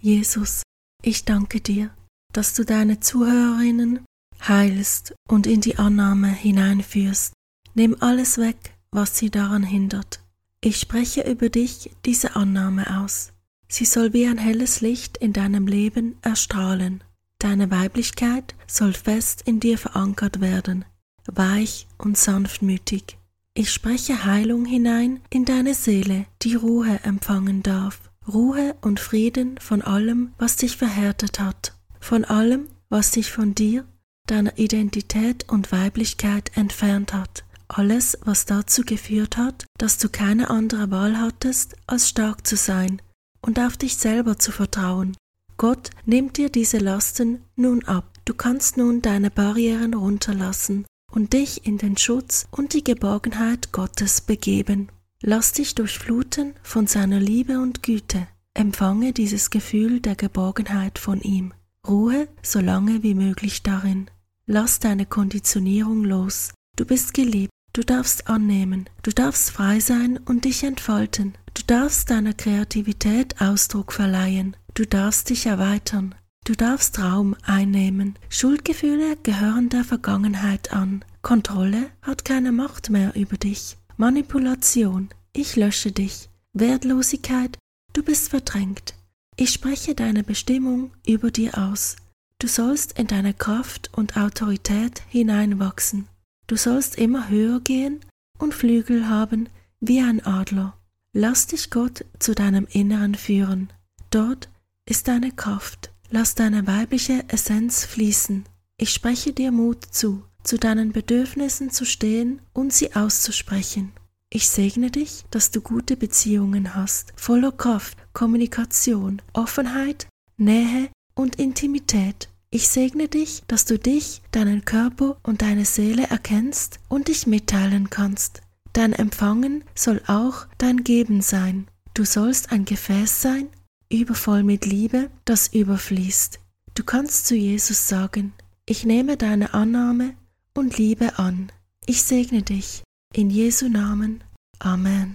[0.00, 0.62] Jesus,
[1.02, 1.90] ich danke dir,
[2.32, 4.00] dass du deine Zuhörerinnen
[4.46, 7.34] heilst und in die Annahme hineinführst.
[7.74, 10.20] Nimm alles weg, was sie daran hindert.
[10.62, 13.32] Ich spreche über dich diese Annahme aus.
[13.68, 17.04] Sie soll wie ein helles Licht in deinem Leben erstrahlen.
[17.38, 20.84] Deine Weiblichkeit soll fest in dir verankert werden,
[21.26, 23.16] weich und sanftmütig.
[23.54, 28.10] Ich spreche Heilung hinein in deine Seele, die Ruhe empfangen darf.
[28.28, 33.84] Ruhe und Frieden von allem, was dich verhärtet hat, von allem, was dich von dir,
[34.26, 37.44] deiner Identität und Weiblichkeit entfernt hat.
[37.68, 43.00] Alles, was dazu geführt hat, dass du keine andere Wahl hattest, als stark zu sein
[43.40, 45.16] und auf dich selber zu vertrauen.
[45.56, 48.18] Gott nimmt dir diese Lasten nun ab.
[48.24, 54.20] Du kannst nun deine Barrieren runterlassen und dich in den Schutz und die Geborgenheit Gottes
[54.20, 54.88] begeben.
[55.22, 58.26] Lass dich durchfluten von seiner Liebe und Güte.
[58.54, 61.52] Empfange dieses Gefühl der Geborgenheit von ihm.
[61.86, 64.10] Ruhe so lange wie möglich darin.
[64.46, 66.54] Lass deine Konditionierung los.
[66.76, 67.52] Du bist geliebt.
[67.74, 68.88] Du darfst annehmen.
[69.02, 71.34] Du darfst frei sein und dich entfalten.
[71.54, 74.56] Du darfst deiner Kreativität Ausdruck verleihen.
[74.74, 76.14] Du darfst dich erweitern.
[76.44, 78.18] Du darfst Raum einnehmen.
[78.30, 81.04] Schuldgefühle gehören der Vergangenheit an.
[81.20, 83.76] Kontrolle hat keine Macht mehr über dich.
[84.00, 86.30] Manipulation, ich lösche dich.
[86.54, 87.58] Wertlosigkeit,
[87.92, 88.94] du bist verdrängt.
[89.36, 91.96] Ich spreche deine Bestimmung über dir aus.
[92.38, 96.08] Du sollst in deine Kraft und Autorität hineinwachsen.
[96.46, 98.00] Du sollst immer höher gehen
[98.38, 100.78] und Flügel haben wie ein Adler.
[101.12, 103.70] Lass dich Gott zu deinem Inneren führen.
[104.08, 104.48] Dort
[104.88, 105.92] ist deine Kraft.
[106.08, 108.46] Lass deine weibliche Essenz fließen.
[108.78, 113.92] Ich spreche dir Mut zu, zu deinen Bedürfnissen zu stehen und sie auszusprechen.
[114.32, 122.28] Ich segne dich, dass du gute Beziehungen hast, voller Kraft, Kommunikation, Offenheit, Nähe und Intimität.
[122.50, 127.90] Ich segne dich, dass du dich, deinen Körper und deine Seele erkennst und dich mitteilen
[127.90, 128.42] kannst.
[128.72, 131.66] Dein Empfangen soll auch dein Geben sein.
[131.94, 133.48] Du sollst ein Gefäß sein,
[133.90, 136.38] übervoll mit Liebe, das überfließt.
[136.74, 138.32] Du kannst zu Jesus sagen,
[138.64, 140.14] ich nehme deine Annahme
[140.54, 141.50] und Liebe an.
[141.86, 142.82] Ich segne dich.
[143.14, 144.22] In Jesu Namen.
[144.58, 145.08] Amen.